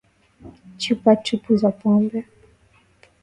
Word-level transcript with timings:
Chupa 0.77 1.15
tupu 1.15 1.57
za 1.57 1.71
pombe 1.71 2.25